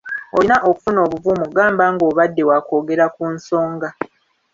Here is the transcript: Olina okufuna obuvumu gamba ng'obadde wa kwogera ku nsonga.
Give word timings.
Olina 0.35 0.57
okufuna 0.69 0.99
obuvumu 1.05 1.45
gamba 1.55 1.85
ng'obadde 1.93 2.43
wa 2.49 2.57
kwogera 2.65 3.05
ku 3.15 3.23
nsonga. 3.35 3.89